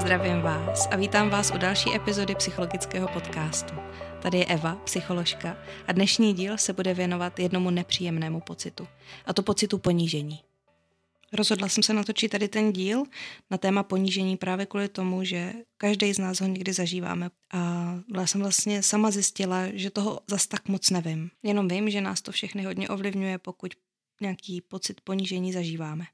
[0.00, 3.74] Zdravím vás a vítám vás u další epizody psychologického podcastu.
[4.22, 8.88] Tady je Eva, psycholožka, a dnešní díl se bude věnovat jednomu nepříjemnému pocitu,
[9.26, 10.40] a to pocitu ponížení.
[11.32, 13.04] Rozhodla jsem se natočit tady ten díl
[13.50, 17.30] na téma ponížení právě kvůli tomu, že každý z nás ho někdy zažíváme.
[17.52, 21.30] A já jsem vlastně sama zjistila, že toho zas tak moc nevím.
[21.42, 23.74] Jenom vím, že nás to všechny hodně ovlivňuje, pokud
[24.20, 26.04] nějaký pocit ponížení zažíváme.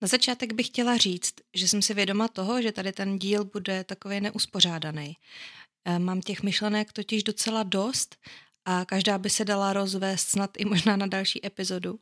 [0.00, 3.84] Na začátek bych chtěla říct, že jsem si vědoma toho, že tady ten díl bude
[3.84, 5.16] takový neuspořádaný.
[5.84, 8.16] E, mám těch myšlenek totiž docela dost
[8.64, 12.00] a každá by se dala rozvést snad i možná na další epizodu.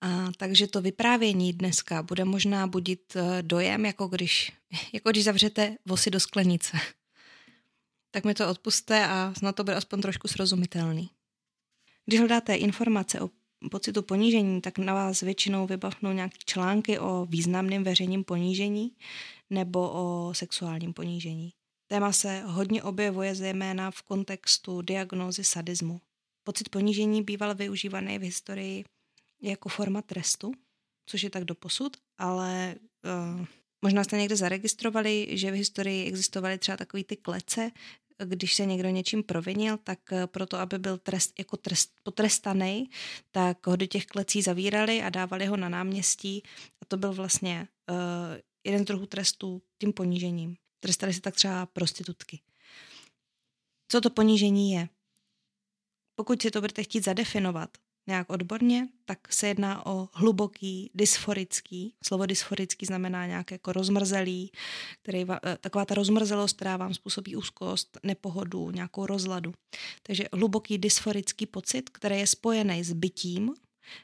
[0.00, 4.52] A, takže to vyprávění dneska bude možná budit e, dojem, jako když,
[4.92, 6.78] jako když zavřete vosy do sklenice.
[8.10, 11.10] Tak mi to odpuste a snad to bude aspoň trošku srozumitelný.
[12.06, 13.30] Když hledáte informace o
[13.70, 18.92] pocitu ponížení, tak na vás většinou vybavnou nějaké články o významném veřejním ponížení
[19.50, 21.52] nebo o sexuálním ponížení.
[21.86, 26.00] Téma se hodně objevuje zejména v kontextu diagnózy sadismu.
[26.44, 28.84] Pocit ponížení býval využívaný v historii
[29.42, 30.52] jako forma trestu,
[31.06, 32.74] což je tak doposud, ale
[33.38, 33.46] uh,
[33.82, 37.70] možná jste někde zaregistrovali, že v historii existovaly třeba takové ty klece,
[38.24, 42.90] když se někdo něčím provinil, tak eh, proto, aby byl trest, jako trest, potrestaný,
[43.30, 46.42] tak ho do těch klecí zavírali a dávali ho na náměstí
[46.80, 47.96] a to byl vlastně uh,
[48.64, 50.56] jeden z druhů trestů tím ponížením.
[50.80, 52.40] Trestali se tak třeba prostitutky.
[53.88, 54.88] Co to ponížení je?
[56.14, 57.70] Pokud si to budete chtít zadefinovat,
[58.06, 61.94] nějak odborně, tak se jedná o hluboký, dysforický.
[62.04, 64.52] Slovo dysforický znamená nějak jako rozmrzelý,
[65.02, 69.54] který, eh, taková ta rozmrzelost, která vám způsobí úzkost, nepohodu, nějakou rozladu.
[70.02, 73.54] Takže hluboký dysforický pocit, který je spojený s bytím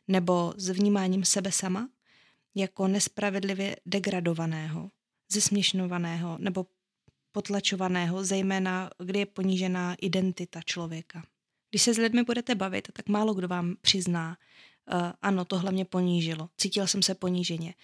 [0.08, 1.88] nebo s vnímáním sebe sama
[2.54, 4.90] jako nespravedlivě degradovaného,
[5.32, 6.66] zesměšňovaného nebo
[7.32, 11.22] potlačovaného, zejména kdy je ponížená identita člověka.
[11.72, 14.36] Když se s lidmi budete bavit, tak málo kdo vám přizná,
[14.92, 17.74] uh, ano, tohle mě ponížilo, cítil jsem se poníženě.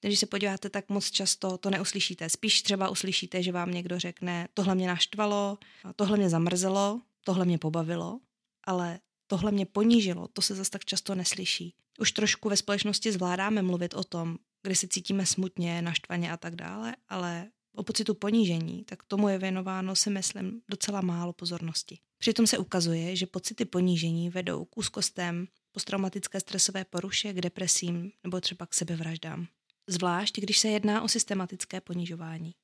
[0.00, 2.28] Když se podíváte, tak moc často to neuslyšíte.
[2.28, 5.58] Spíš třeba uslyšíte, že vám někdo řekne, tohle mě naštvalo,
[5.96, 8.20] tohle mě zamrzelo, tohle mě pobavilo,
[8.64, 11.74] ale tohle mě ponížilo, to se zase tak často neslyší.
[11.98, 16.56] Už trošku ve společnosti zvládáme mluvit o tom, kdy se cítíme smutně, naštvaně a tak
[16.56, 21.98] dále, ale o pocitu ponížení, tak tomu je věnováno, si myslím, docela málo pozornosti.
[22.18, 28.40] Přitom se ukazuje, že pocity ponížení vedou k úzkostem, posttraumatické stresové poruše, k depresím nebo
[28.40, 29.46] třeba k sebevraždám.
[29.86, 32.54] Zvlášť, když se jedná o systematické ponižování.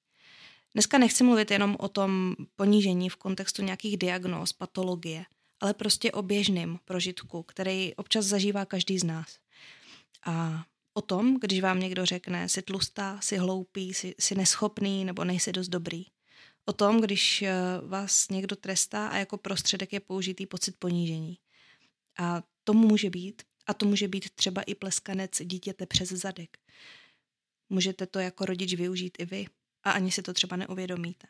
[0.74, 5.24] Dneska nechci mluvit jenom o tom ponížení v kontextu nějakých diagnóz, patologie,
[5.60, 9.38] ale prostě o běžném prožitku, který občas zažívá každý z nás.
[10.26, 10.64] A
[10.94, 15.52] o tom, když vám někdo řekne, jsi tlustá, jsi hloupý, jsi, jsi neschopný nebo nejsi
[15.52, 16.04] dost dobrý.
[16.64, 17.54] O tom, když eh,
[17.86, 21.38] vás někdo trestá a jako prostředek je použitý pocit ponížení.
[22.18, 26.58] A to může být, a to může být třeba i pleskanec dítěte přes zadek.
[27.68, 29.46] Můžete to jako rodič využít i vy
[29.84, 31.26] a ani si to třeba neuvědomíte.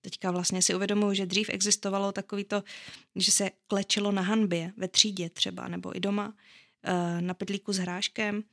[0.00, 2.62] Teďka vlastně si uvědomuji, že dřív existovalo takový to,
[3.16, 6.36] že se klečelo na hanbě ve třídě třeba, nebo i doma
[6.82, 8.44] eh, na pedlíku s hráškem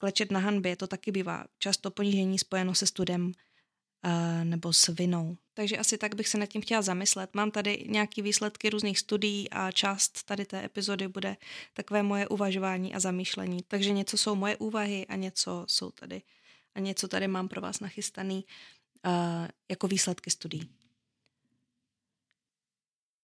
[0.00, 5.36] Klečet na hanbě, to taky bývá často ponížení spojeno se studem uh, nebo s vinou.
[5.60, 7.34] Takže asi tak bych se nad tím chtěla zamyslet.
[7.34, 11.36] Mám tady nějaké výsledky různých studií a část tady té epizody bude
[11.74, 13.62] takové moje uvažování a zamýšlení.
[13.68, 16.22] Takže něco jsou moje úvahy a něco jsou tady
[16.74, 18.44] a něco tady mám pro vás nachystaný
[19.06, 19.12] uh,
[19.70, 20.68] jako výsledky studií.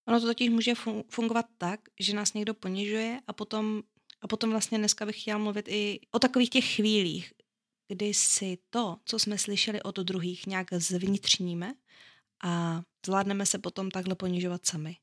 [0.09, 0.75] Ono to totiž může
[1.09, 3.83] fungovat tak, že nás někdo ponižuje a potom
[4.21, 7.33] a potom vlastně dneska bych chtěla mluvit i o takových těch chvílích,
[7.89, 11.75] kdy si to, co jsme slyšeli od druhých, nějak zvnitřníme
[12.45, 14.97] a zvládneme se potom takhle ponižovat sami.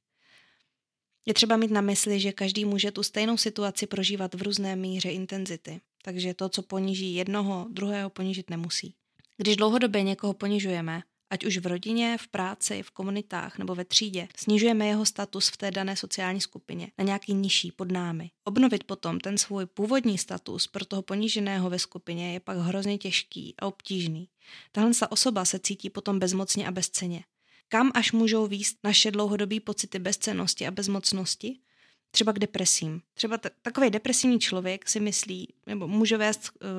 [1.25, 5.09] Je třeba mít na mysli, že každý může tu stejnou situaci prožívat v různé míře
[5.09, 8.95] intenzity, takže to, co poníží jednoho, druhého ponížit nemusí.
[9.37, 14.27] Když dlouhodobě někoho ponižujeme, ať už v rodině, v práci, v komunitách nebo ve třídě.
[14.37, 18.31] Snižujeme jeho status v té dané sociální skupině na nějaký nižší pod námi.
[18.43, 23.55] Obnovit potom ten svůj původní status pro toho poníženého ve skupině je pak hrozně těžký
[23.59, 24.29] a obtížný.
[24.71, 27.23] Tahle osoba se cítí potom bezmocně a bezceně.
[27.67, 31.59] Kam až můžou výst naše dlouhodobé pocity bezcenosti a bezmocnosti?
[32.11, 33.01] Třeba k depresím.
[33.13, 36.69] Třeba t- takový depresivní člověk si myslí, nebo může vést uh,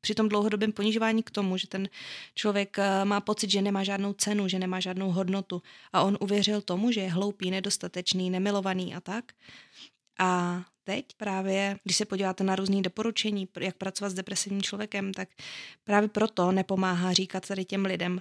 [0.00, 1.88] při tom dlouhodobém ponižování k tomu, že ten
[2.34, 6.60] člověk eh, má pocit, že nemá žádnou cenu, že nemá žádnou hodnotu a on uvěřil
[6.60, 9.32] tomu, že je hloupý, nedostatečný, nemilovaný a tak.
[10.18, 15.28] A teď právě, když se podíváte na různé doporučení, jak pracovat s depresivním člověkem, tak
[15.84, 18.20] právě proto nepomáhá říkat tady těm lidem,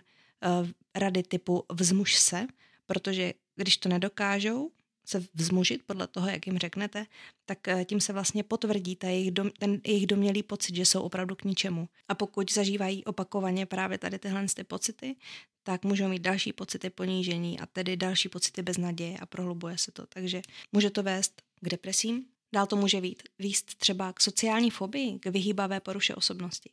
[0.96, 2.48] rady typu vzmuž se,
[2.88, 4.72] protože když to nedokážou,
[5.10, 7.06] se vzmužit podle toho, jak jim řeknete,
[7.46, 11.02] tak eh, tím se vlastně potvrdí ta jejich dom, ten jejich domělý pocit, že jsou
[11.02, 11.90] opravdu k ničemu.
[12.08, 15.16] A pokud zažívají opakovaně právě tady tyhle ty pocity,
[15.64, 20.06] tak můžou mít další pocity ponížení a tedy další pocity beznaděje a prohlubuje se to.
[20.06, 20.42] Takže
[20.72, 25.26] může to vést k depresím, Dál to může vít, víst třeba k sociální fobii, k
[25.26, 26.70] vyhýbavé poruše osobnosti,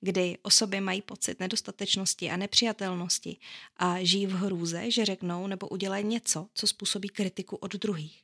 [0.00, 3.36] kdy osoby mají pocit nedostatečnosti a nepřijatelnosti
[3.76, 8.22] a žijí v hrůze, že řeknou nebo udělají něco, co způsobí kritiku od druhých.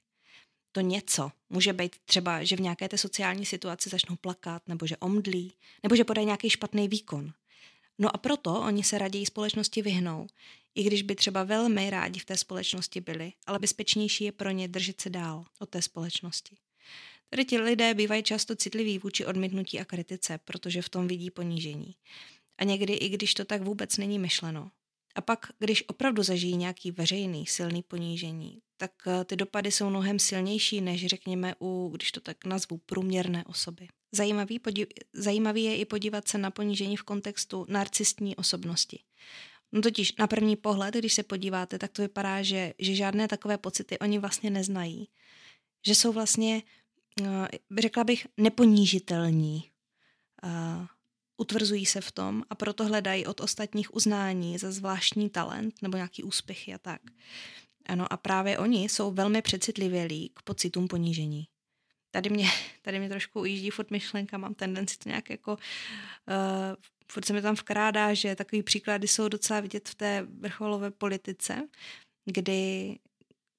[0.72, 4.96] To něco může být třeba, že v nějaké té sociální situaci začnou plakat, nebo že
[4.96, 5.52] omdlí,
[5.82, 7.32] nebo že podají nějaký špatný výkon.
[7.98, 10.26] No a proto oni se raději společnosti vyhnou,
[10.74, 14.68] i když by třeba velmi rádi v té společnosti byli, ale bezpečnější je pro ně
[14.68, 16.56] držet se dál od té společnosti.
[17.32, 21.94] Tady ti lidé bývají často citliví vůči odmítnutí a kritice, protože v tom vidí ponížení.
[22.58, 24.70] A někdy i když to tak vůbec není myšleno.
[25.14, 30.18] A pak, když opravdu zažijí nějaký veřejný, silný ponížení, tak eh, ty dopady jsou mnohem
[30.18, 33.88] silnější, než řekněme u, když to tak nazvu, průměrné osoby.
[34.14, 38.98] Zajímavý, podív, zajímavý je i podívat se na ponížení v kontextu narcistní osobnosti.
[39.72, 43.58] No totiž na první pohled, když se podíváte, tak to vypadá, že, že žádné takové
[43.58, 45.08] pocity oni vlastně neznají.
[45.86, 46.62] Že jsou vlastně
[47.78, 49.70] řekla bych, neponížitelní.
[50.44, 50.86] Uh,
[51.36, 56.22] utvrzují se v tom a proto hledají od ostatních uznání za zvláštní talent nebo nějaký
[56.22, 57.00] úspěchy a tak.
[57.86, 61.44] Ano, a právě oni jsou velmi přecitlivělí k pocitům ponížení.
[62.10, 62.48] Tady mě,
[62.82, 66.76] tady mě trošku ujíždí furt myšlenka, mám tendenci to nějak jako, uh,
[67.12, 71.68] furt se mi tam vkrádá, že takový příklady jsou docela vidět v té vrcholové politice,
[72.24, 72.98] kdy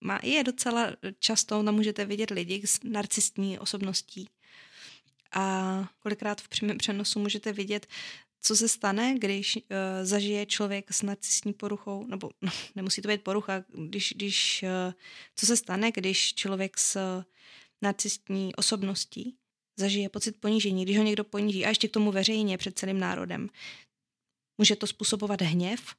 [0.03, 4.29] má, je docela často, tam můžete vidět lidi s narcistní osobností.
[5.31, 7.87] A kolikrát v přímém přenosu můžete vidět,
[8.41, 9.61] co se stane, když uh,
[10.03, 14.93] zažije člověk s narcistní poruchou, nebo no, nemusí to být porucha, když, když uh,
[15.35, 17.23] co se stane, když člověk s
[17.81, 19.35] narcistní osobností
[19.79, 23.49] zažije pocit ponížení, když ho někdo poníží a ještě k tomu veřejně před celým národem.
[24.57, 25.95] Může to způsobovat hněv,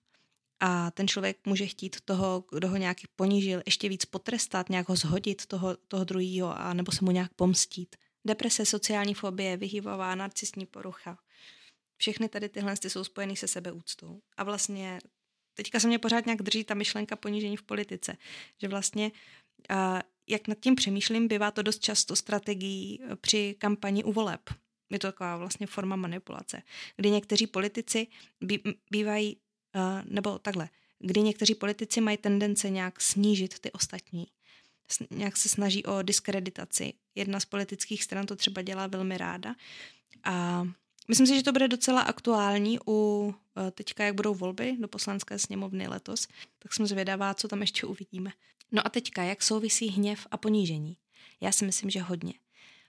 [0.61, 4.97] a ten člověk může chtít toho, kdo ho nějak ponížil, ještě víc potrestat, nějak ho
[4.97, 7.97] zhodit toho, toho druhého, a nebo se mu nějak pomstít.
[8.27, 11.19] Deprese, sociální fobie, vyhýbavá, narcistní porucha.
[11.97, 14.21] Všechny tady tyhle jsou spojeny se sebeúctou.
[14.37, 14.99] A vlastně
[15.55, 18.17] teďka se mě pořád nějak drží ta myšlenka ponížení v politice,
[18.61, 19.13] že vlastně
[20.29, 24.41] jak nad tím přemýšlím, bývá to dost často strategií při kampani u voleb.
[24.91, 26.63] Je to taková vlastně forma manipulace,
[26.97, 28.07] kdy někteří politici
[28.91, 29.37] bývají
[30.05, 30.69] nebo takhle,
[30.99, 34.27] kdy někteří politici mají tendence nějak snížit ty ostatní.
[35.11, 36.93] Nějak se snaží o diskreditaci.
[37.15, 39.55] Jedna z politických stran to třeba dělá velmi ráda.
[40.25, 40.67] A
[41.09, 45.39] myslím si, že to bude docela aktuální u e, teďka, jak budou volby do poslanské
[45.39, 46.29] sněmovny letos,
[46.59, 48.33] tak jsem zvědavá, co tam ještě uvidíme.
[48.73, 50.97] No a teďka, jak souvisí hněv a ponížení?
[51.41, 52.35] Já si myslím, že hodně.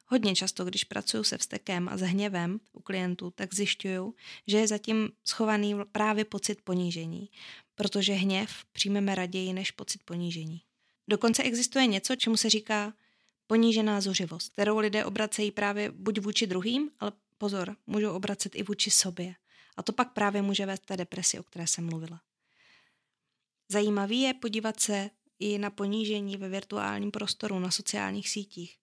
[0.08, 4.16] Hodně často, když pracuju se vztekem a s hněvem u klientů, tak zjišťuju,
[4.48, 7.30] že je zatím schovaný právě pocit ponížení,
[7.76, 10.62] protože hněv přijmeme raději než pocit ponížení.
[11.08, 12.94] Dokonce existuje něco, čemu se říká
[13.48, 18.92] ponížená zuřivost, kterou lidé obracejí právě buď vůči druhým, ale pozor, můžou obracet i vůči
[18.92, 19.36] sobě.
[19.78, 22.22] A to pak právě může vést té depresi, o které jsem mluvila.
[23.70, 25.10] Zajímavý je podívat se
[25.40, 28.78] i na ponížení ve virtuálním prostoru, na sociálních sítích.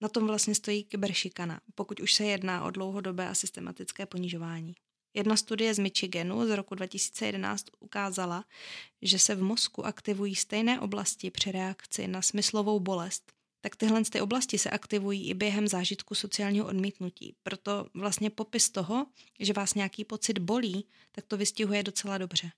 [0.00, 4.74] Na tom vlastně stojí kyberšikana, pokud už se jedná o dlouhodobé a systematické ponižování.
[5.14, 8.44] Jedna studie z Michiganu z roku 2011 ukázala,
[9.02, 13.32] že se v mozku aktivují stejné oblasti při reakci na smyslovou bolest.
[13.60, 17.34] Tak tyhle ty oblasti se aktivují i během zážitku sociálního odmítnutí.
[17.42, 19.06] Proto vlastně popis toho,
[19.40, 22.50] že vás nějaký pocit bolí, tak to vystihuje docela dobře.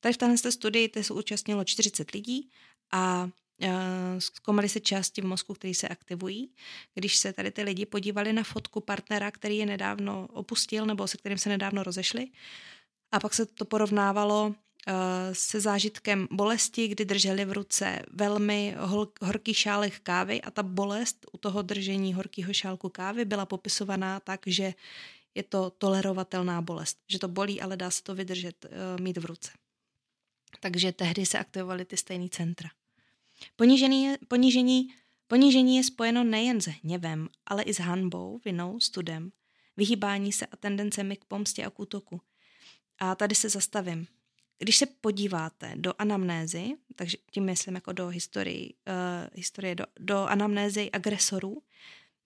[0.00, 2.50] Tady v téhle studii se účastnilo 40 lidí
[2.92, 3.30] a
[4.18, 6.50] zkoumali se části v mozku, které se aktivují.
[6.94, 11.16] Když se tady ty lidi podívali na fotku partnera, který je nedávno opustil nebo se
[11.16, 12.28] kterým se nedávno rozešli,
[13.12, 14.54] a pak se to porovnávalo
[14.86, 14.92] eh,
[15.32, 18.76] se zážitkem bolesti, kdy drželi v ruce velmi
[19.22, 24.40] horký šálek kávy a ta bolest u toho držení horkého šálku kávy byla popisovaná tak,
[24.46, 24.74] že
[25.34, 29.24] je to tolerovatelná bolest, že to bolí, ale dá se to vydržet, eh, mít v
[29.24, 29.50] ruce.
[30.60, 32.68] Takže tehdy se aktivovaly ty stejné centra.
[33.56, 34.88] Ponížení je, ponížení,
[35.26, 39.32] ponížení je spojeno nejen s hněvem, ale i s hanbou, vinou, studem,
[39.76, 42.20] vyhýbání se a tendencemi k pomstě a k útoku.
[42.98, 44.06] A tady se zastavím.
[44.58, 50.18] Když se podíváte do anamnézy, takže tím myslím jako do historii, uh, historie do, do
[50.18, 51.62] anamnézy agresorů,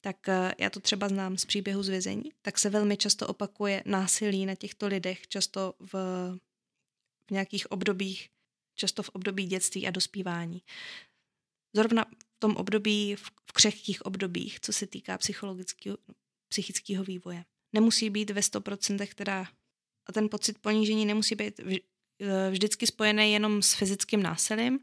[0.00, 3.82] tak uh, já to třeba znám z příběhu z vězení, tak se velmi často opakuje
[3.87, 5.94] násilí na těchto lidech, často v
[7.26, 8.28] v nějakých obdobích,
[8.75, 10.62] často v období dětství a dospívání.
[11.76, 15.97] Zrovna v tom období, v, křehkých obdobích, co se týká psychologického,
[16.49, 17.45] psychického vývoje.
[17.73, 19.47] Nemusí být ve 100% teda
[20.09, 24.78] a ten pocit ponížení nemusí být eh, vždycky spojený jenom s fyzickým násilím,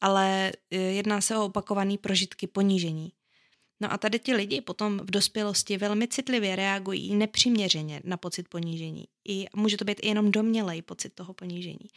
[0.00, 3.12] ale eh, jedná se o opakované prožitky ponížení.
[3.80, 9.04] No a tady ti lidi potom v dospělosti velmi citlivě reagují nepřiměřeně na pocit ponížení.
[9.28, 11.88] I může to být i jenom domělej pocit toho ponížení.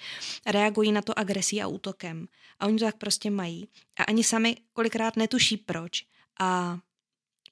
[0.46, 2.28] Reagují na to agresí a útokem.
[2.60, 3.68] A oni to tak prostě mají.
[3.98, 6.06] A ani sami kolikrát netuší proč.
[6.40, 6.80] A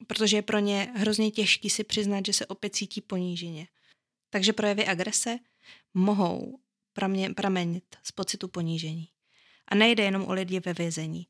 [0.07, 3.67] protože je pro ně hrozně těžký si přiznat, že se opět cítí poníženě.
[4.29, 5.39] Takže projevy agrese
[5.93, 6.59] mohou
[7.35, 9.07] pramenit z pocitu ponížení.
[9.67, 11.27] A nejde jenom o lidi ve vězení.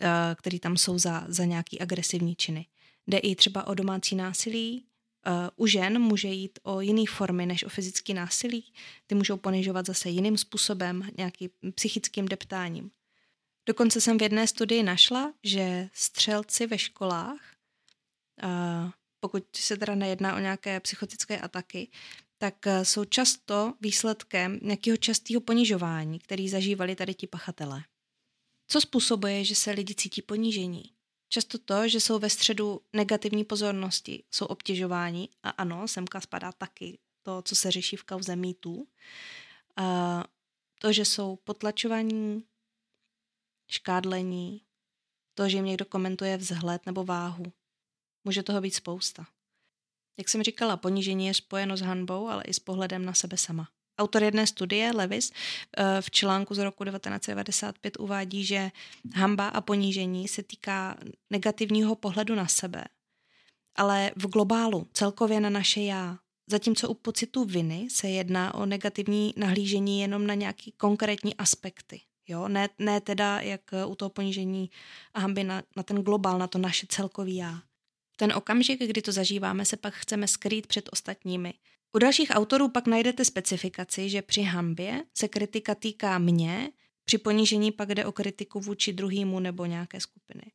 [0.00, 2.66] Eh, který tam jsou za, za nějaký agresivní činy.
[3.06, 4.84] Jde i třeba o domácí násilí.
[5.26, 8.72] Eh, u žen může jít o jiné formy než o fyzické násilí.
[9.06, 12.90] Ty můžou ponižovat zase jiným způsobem, nějakým psychickým deptáním.
[13.66, 17.40] Dokonce jsem v jedné studii našla, že střelci ve školách,
[18.42, 18.90] eh,
[19.20, 21.88] pokud se teda nejedná o nějaké psychotické ataky,
[22.38, 27.84] tak jsou často výsledkem nějakého častého ponižování, který zažívali tady ti pachatelé.
[28.68, 30.92] Co způsobuje, že se lidi cítí ponížení?
[31.28, 36.98] Často to, že jsou ve středu negativní pozornosti, jsou obtěžováni a ano, semka spadá taky
[37.22, 38.88] to, co se řeší v kauze mýtů.
[39.76, 40.24] A
[40.78, 42.44] to, že jsou potlačovaní,
[43.70, 44.62] škádlení,
[45.34, 47.52] to, že jim někdo komentuje vzhled nebo váhu.
[48.24, 49.26] Může toho být spousta.
[50.16, 53.68] Jak jsem říkala, ponížení je spojeno s hanbou, ale i s pohledem na sebe sama.
[53.98, 55.32] Autor jedné studie, Levis,
[55.76, 58.70] eh, v článku z roku 1995 uvádí, že
[59.14, 60.96] hamba a ponížení se týká
[61.30, 62.84] negativního pohledu na sebe,
[63.76, 66.18] ale v globálu, celkově na naše já.
[66.50, 72.00] Zatímco u pocitu viny se jedná o negativní nahlížení jenom na nějaké konkrétní aspekty.
[72.28, 72.48] Jo?
[72.48, 74.70] Ne, ne teda jak u toho ponížení
[75.14, 77.62] a hamby na, na ten globál, na to naše celkový já.
[78.16, 81.54] Ten okamžik, kdy to zažíváme, se pak chceme skrýt před ostatními.
[81.92, 86.70] U dalších autorů pak najdete specifikaci, že při hambě se kritika týká mě,
[87.04, 90.52] při ponížení pak jde o kritiku vůči druhýmu nebo nějaké skupiny.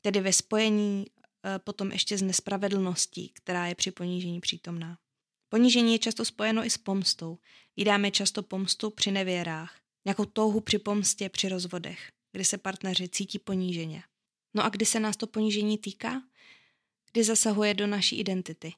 [0.00, 1.06] Tedy ve spojení
[1.44, 4.98] e, potom ještě s nespravedlností, která je při ponížení přítomná.
[5.48, 7.38] Ponížení je často spojeno i s pomstou.
[7.76, 13.38] Vydáme často pomstu při nevěrách, nějakou touhu při pomstě při rozvodech, kdy se partneři cítí
[13.38, 14.02] poníženě.
[14.54, 16.22] No a kdy se nás to ponížení týká?
[17.12, 18.72] Kdy zasahuje do naší identity.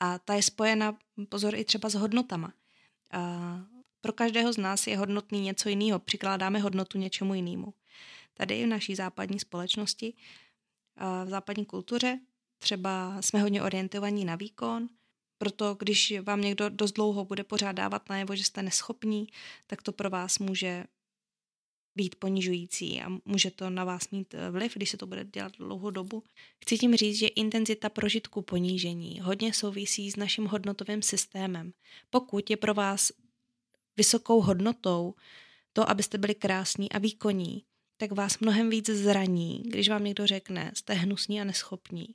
[0.00, 2.52] A ta je spojena, pozor, i třeba s hodnotama.
[3.12, 3.60] A
[4.00, 7.74] pro každého z nás je hodnotný něco jiného, přikládáme hodnotu něčemu jinému.
[8.34, 10.14] Tady v naší západní společnosti,
[11.24, 12.20] v západní kultuře,
[12.58, 14.88] třeba jsme hodně orientovaní na výkon,
[15.38, 19.26] proto když vám někdo dost dlouho bude pořád dávat najevo, že jste neschopní,
[19.66, 20.84] tak to pro vás může
[21.96, 25.52] být ponižující a může to na vás mít eh, vliv, když se to bude dělat
[25.58, 26.22] dlouhou dobu.
[26.62, 31.72] Chci tím říct, že intenzita prožitku ponížení hodně souvisí s naším hodnotovým systémem.
[32.10, 33.12] Pokud je pro vás
[33.96, 35.14] vysokou hodnotou
[35.72, 37.64] to, abyste byli krásní a výkonní,
[37.96, 42.06] tak vás mnohem víc zraní, když vám někdo řekne, jste hnusní a neschopní.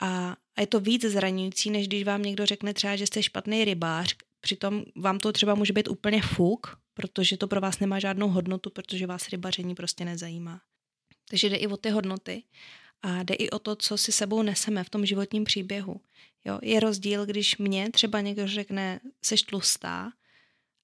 [0.00, 3.64] A, a je to víc zraňující, než když vám někdo řekne třeba, že jste špatný
[3.64, 8.28] rybář, přitom vám to třeba může být úplně fuk, protože to pro vás nemá žádnou
[8.28, 10.60] hodnotu, protože vás rybaření prostě nezajímá.
[11.30, 12.42] Takže jde i o ty hodnoty
[13.02, 16.00] a jde i o to, co si sebou neseme v tom životním příběhu.
[16.44, 20.12] Jo, je rozdíl, když mě třeba někdo řekne, seš tlustá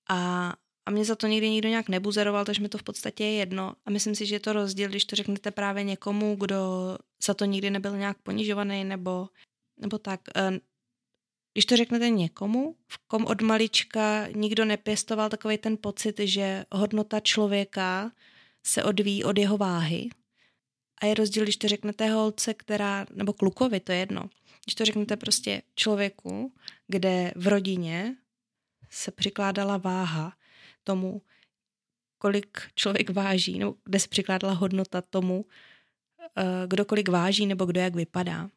[0.09, 0.53] a,
[0.87, 3.75] a mě za to nikdy nikdo nějak nebuzeroval, takže mi to v podstatě je jedno.
[3.87, 6.59] A myslím si, že je to rozdíl, když to řeknete právě někomu, kdo
[7.25, 9.29] za to nikdy nebyl nějak ponižovaný nebo,
[9.77, 10.21] nebo tak.
[11.55, 17.21] Když to řeknete někomu, v kom od malička nikdo nepěstoval takový ten pocit, že hodnota
[17.21, 18.13] člověka
[18.63, 20.09] se odvíjí od jeho váhy.
[21.03, 24.31] A je rozdíl, když to řeknete holce, která, nebo klukovi, to je jedno.
[24.65, 26.53] Když to řeknete prostě člověku,
[26.89, 28.17] kde v rodině
[28.91, 30.37] se přikládala váha
[30.85, 31.23] tomu,
[32.19, 35.47] kolik člověk váží, nebo kde se přikládala hodnota tomu,
[36.37, 38.51] eh, kdo kolik váží, nebo kdo jak vypadá.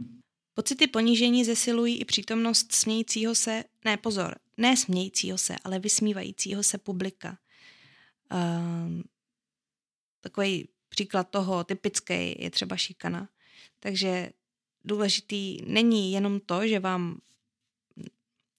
[0.58, 6.78] Pocity ponížení zesilují i přítomnost smějícího se, ne pozor, ne smějícího se, ale vysmívajícího se
[6.78, 7.38] publika.
[8.32, 9.04] Um,
[10.22, 13.30] takový příklad toho typický je třeba šikana.
[13.80, 14.30] Takže
[14.86, 17.20] důležitý není jenom to, že vám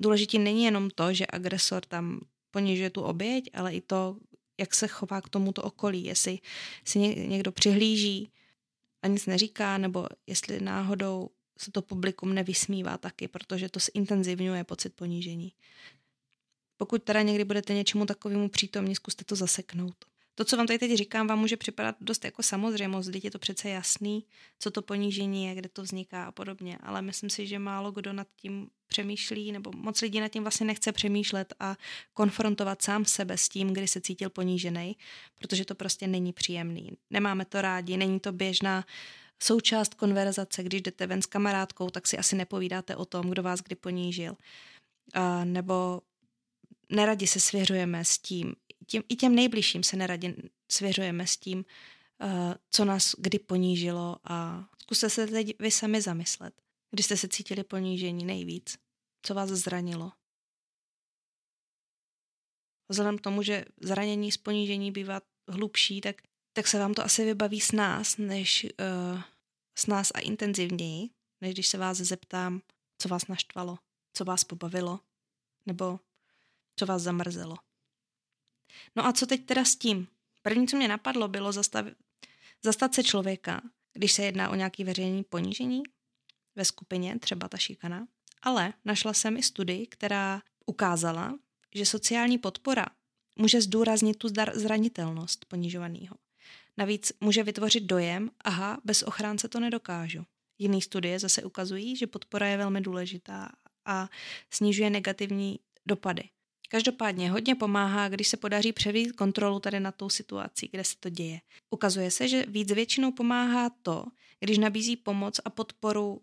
[0.01, 4.17] důležitý není jenom to, že agresor tam ponižuje tu oběť, ale i to,
[4.59, 6.39] jak se chová k tomuto okolí, jestli
[6.85, 8.31] si někdo přihlíží
[9.03, 14.95] a nic neříká, nebo jestli náhodou se to publikum nevysmívá taky, protože to zintenzivňuje pocit
[14.95, 15.53] ponížení.
[16.77, 20.05] Pokud teda někdy budete něčemu takovému přítomní, zkuste to zaseknout.
[20.35, 23.39] To, co vám tady teď říkám, vám může připadat dost jako samozřejmost, teď je to
[23.39, 24.25] přece jasný,
[24.59, 28.13] co to ponížení je, kde to vzniká a podobně, ale myslím si, že málo kdo
[28.13, 31.77] nad tím přemýšlí, nebo moc lidí nad tím vlastně nechce přemýšlet a
[32.15, 34.97] konfrontovat sám sebe s tím, kdy se cítil ponížený,
[35.35, 36.91] protože to prostě není příjemný.
[37.11, 38.85] Nemáme to rádi, není to běžná
[39.43, 43.61] součást konverzace, když jdete ven s kamarádkou, tak si asi nepovídáte o tom, kdo vás
[43.61, 44.37] kdy ponížil.
[45.15, 46.01] A, nebo
[46.89, 48.55] neradi se svěřujeme s tím,
[48.87, 50.37] těm, i těm nejbližším se neradi
[50.73, 51.65] svěřujeme s tím,
[52.71, 57.65] co nás kdy ponížilo a zkuste se teď vy sami zamyslet, kdy jste se cítili
[57.65, 58.79] ponížení nejvíc,
[59.23, 60.13] co vás zranilo.
[62.89, 66.23] Vzhledem k tomu, že zranění z ponížení bývá hlubší, tak,
[66.59, 68.67] tak se vám to asi vybaví s nás, než
[69.15, 69.23] uh,
[69.79, 71.11] s nás a intenzivněji,
[71.41, 72.63] než když se vás zeptám,
[72.99, 73.79] co vás naštvalo,
[74.13, 75.01] co vás pobavilo,
[75.67, 76.01] nebo
[76.77, 77.57] co vás zamrzelo.
[78.97, 80.09] No a co teď teda s tím?
[80.43, 81.87] První, co mě napadlo, bylo zastav,
[82.65, 83.63] zastat se člověka,
[83.93, 85.83] když se jedná o nějaký veřejný ponížení
[86.57, 88.09] ve skupině, třeba ta šikana.
[88.43, 91.39] Ale našla jsem i studii, která ukázala,
[91.75, 92.87] že sociální podpora
[93.37, 96.17] může zdůraznit tu zranitelnost ponižovaného.
[96.79, 100.25] Navíc může vytvořit dojem, aha, bez ochránce to nedokážu.
[100.59, 103.49] Jiné studie zase ukazují, že podpora je velmi důležitá
[103.85, 104.09] a
[104.51, 106.23] snižuje negativní dopady.
[106.69, 111.09] Každopádně hodně pomáhá, když se podaří převít kontrolu tady na tou situací, kde se to
[111.09, 111.41] děje.
[111.71, 114.05] Ukazuje se, že víc většinou pomáhá to,
[114.41, 116.21] když nabízí pomoc a podporu uh,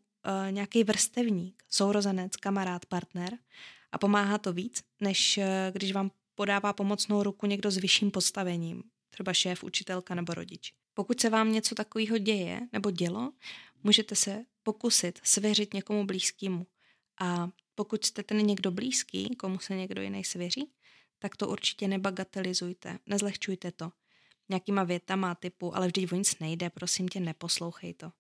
[0.52, 3.38] nějaký vrstevník, sourozenec, kamarád, partner
[3.92, 8.84] a pomáhá to víc, než uh, když vám podává pomocnou ruku někdo s vyšším postavením,
[9.16, 10.74] třeba šéf, učitelka nebo rodič.
[10.94, 13.32] Pokud se vám něco takového děje nebo dělo,
[13.84, 16.68] můžete se pokusit svěřit někomu blízkému
[17.22, 20.72] a pokud jste ten někdo blízký, komu se někdo jiný svěří,
[21.20, 23.92] tak to určitě nebagatelizujte, nezlehčujte to.
[24.50, 28.12] Nějakýma větama typu, ale vždyť o nic nejde, prosím tě, neposlouchej to.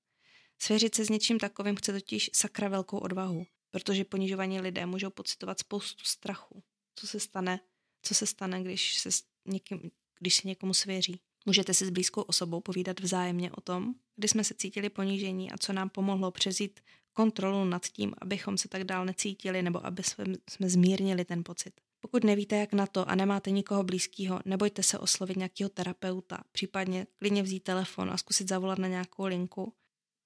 [0.59, 5.59] Svěřit se s něčím takovým chce totiž sakra velkou odvahu, protože ponižovaní lidé můžou pocitovat
[5.59, 6.63] spoustu strachu.
[6.95, 7.59] Co se stane,
[8.01, 9.09] co se stane, když se,
[9.45, 11.19] někým, když se někomu svěří.
[11.45, 15.57] Můžete si s blízkou osobou povídat vzájemně o tom, kdy jsme se cítili ponížení a
[15.57, 16.79] co nám pomohlo přezít
[17.13, 20.25] kontrolu nad tím, abychom se tak dál necítili nebo aby jsme,
[20.69, 21.81] zmírnili ten pocit.
[21.99, 27.07] Pokud nevíte, jak na to a nemáte nikoho blízkého, nebojte se oslovit nějakého terapeuta, případně
[27.15, 29.73] klidně vzít telefon a zkusit zavolat na nějakou linku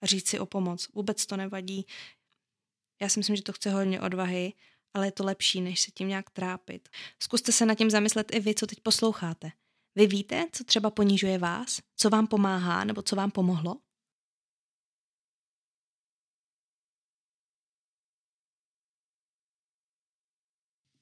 [0.02, 0.88] a říct si o pomoc.
[0.94, 1.86] Vůbec to nevadí.
[3.02, 4.54] Já si myslím, že to chce hodně odvahy,
[4.94, 6.90] ale je to lepší, než se tím nějak trápit.
[7.20, 9.52] Zkuste se nad tím zamyslet i vy, co teď posloucháte.
[10.00, 13.78] Vy víte, co třeba ponížuje vás, co vám pomáhá nebo co vám pomohlo?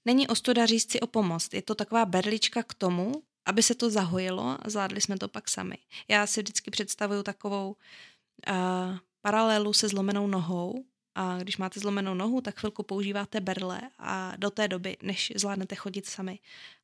[0.05, 1.49] Není ostuda říct si o pomoc.
[1.53, 3.11] Je to taková berlička k tomu,
[3.45, 5.77] aby se to zahojilo a zvládli jsme to pak sami.
[6.07, 12.41] Já si vždycky představuju takovou uh, paralelu se zlomenou nohou a když máte zlomenou nohu,
[12.41, 16.39] tak chvilku používáte berle a do té doby, než zvládnete chodit sami.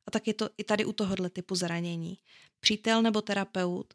[0.06, 2.18] A tak je to i tady u tohohle typu zranění.
[2.60, 3.94] Přítel nebo terapeut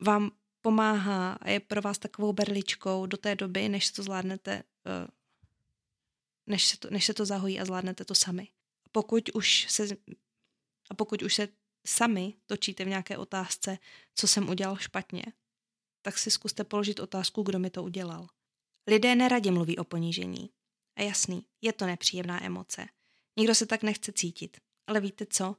[0.00, 5.10] vám pomáhá a je pro vás takovou berličkou do té doby, než to zvládnete uh,
[6.50, 8.48] než se to, než se to zahojí a zvládnete to sami.
[8.92, 9.88] Pokud už se,
[10.90, 11.48] a pokud už se
[11.86, 13.78] sami točíte v nějaké otázce,
[14.14, 15.24] co jsem udělal špatně,
[16.02, 18.28] tak si zkuste položit otázku, kdo mi to udělal.
[18.86, 20.50] Lidé neradě mluví o ponížení.
[20.96, 22.86] A jasný, je to nepříjemná emoce.
[23.36, 24.56] Nikdo se tak nechce cítit.
[24.90, 25.56] Ale víte co?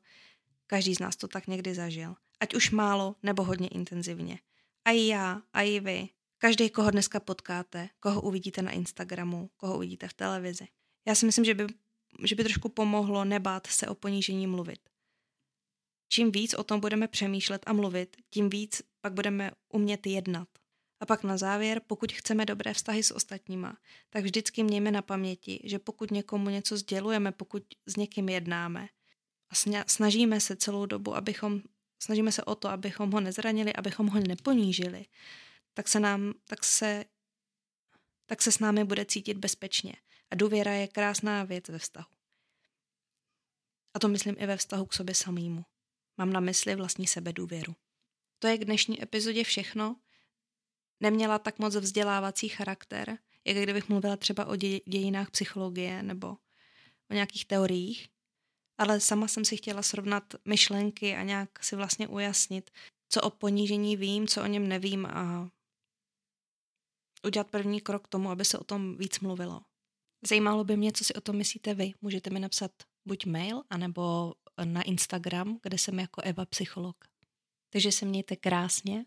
[0.67, 2.15] Každý z nás to tak někdy zažil.
[2.39, 4.39] Ať už málo nebo hodně intenzivně.
[4.85, 6.09] A i já, a i vy.
[6.37, 10.67] Každý, koho dneska potkáte, koho uvidíte na Instagramu, koho uvidíte v televizi.
[11.07, 11.67] Já si myslím, že by,
[12.23, 14.79] že by trošku pomohlo nebát se o ponížení mluvit.
[16.09, 20.47] Čím víc o tom budeme přemýšlet a mluvit, tím víc pak budeme umět jednat.
[20.99, 23.77] A pak na závěr, pokud chceme dobré vztahy s ostatníma,
[24.09, 28.87] tak vždycky mějme na paměti, že pokud někomu něco sdělujeme, pokud s někým jednáme
[29.51, 31.61] a snažíme se celou dobu, abychom,
[31.99, 35.05] snažíme se o to, abychom ho nezranili, abychom ho neponížili,
[35.73, 37.05] tak se nám, tak se,
[38.25, 39.93] tak se s námi bude cítit bezpečně.
[40.31, 42.07] A důvěra je krásná věc ve vztahu.
[43.93, 45.65] A to myslím i ve vztahu k sobě samému.
[46.17, 47.75] Mám na mysli vlastní sebedůvěru.
[48.39, 49.95] To je k dnešní epizodě všechno.
[50.99, 56.37] Neměla tak moc vzdělávací charakter, jak kdybych mluvila třeba o dějinách psychologie nebo
[57.09, 58.09] o nějakých teoriích,
[58.81, 62.71] ale sama jsem si chtěla srovnat myšlenky a nějak si vlastně ujasnit,
[63.09, 65.49] co o ponížení vím, co o něm nevím a
[67.25, 69.61] udělat první krok k tomu, aby se o tom víc mluvilo.
[70.27, 71.93] Zajímalo by mě, co si o tom myslíte vy.
[72.01, 72.71] Můžete mi napsat
[73.05, 76.95] buď mail, anebo na Instagram, kde jsem jako Eva Psycholog.
[77.69, 79.05] Takže se mějte krásně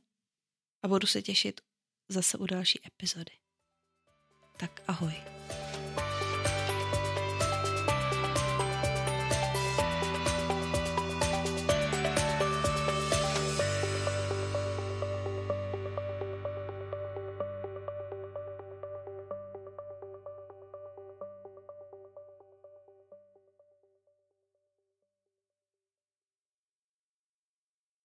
[0.82, 1.60] a budu se těšit
[2.08, 3.32] zase u další epizody.
[4.56, 5.33] Tak ahoj.